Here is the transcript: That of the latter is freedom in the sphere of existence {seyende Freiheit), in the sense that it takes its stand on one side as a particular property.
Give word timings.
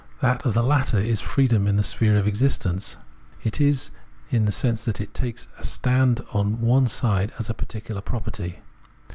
That 0.19 0.43
of 0.47 0.55
the 0.55 0.63
latter 0.63 0.97
is 0.97 1.21
freedom 1.21 1.67
in 1.67 1.75
the 1.75 1.83
sphere 1.83 2.17
of 2.17 2.25
existence 2.27 2.97
{seyende 3.45 3.51
Freiheit), 3.51 3.91
in 4.31 4.45
the 4.45 4.51
sense 4.51 4.83
that 4.85 4.99
it 4.99 5.13
takes 5.13 5.47
its 5.59 5.69
stand 5.69 6.21
on 6.33 6.59
one 6.59 6.87
side 6.87 7.31
as 7.37 7.51
a 7.51 7.53
particular 7.53 8.01
property. 8.01 8.61